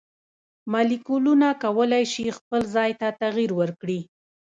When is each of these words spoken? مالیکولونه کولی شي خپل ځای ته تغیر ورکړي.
مالیکولونه 0.71 1.47
کولی 1.63 2.03
شي 2.13 2.25
خپل 2.37 2.61
ځای 2.75 2.91
ته 2.99 3.07
تغیر 3.21 3.51
ورکړي. 3.59 3.99